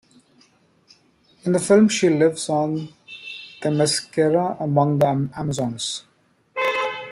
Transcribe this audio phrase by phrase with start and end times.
[1.43, 2.89] In the film she lives on
[3.61, 6.05] Themyscira among the Amazons.